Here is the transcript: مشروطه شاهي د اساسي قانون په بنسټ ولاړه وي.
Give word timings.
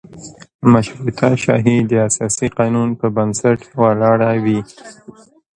مشروطه 0.73 1.29
شاهي 1.43 1.77
د 1.91 1.93
اساسي 2.09 2.47
قانون 2.57 2.89
په 2.99 3.07
بنسټ 3.15 3.59
ولاړه 3.81 4.31
وي. 4.43 4.59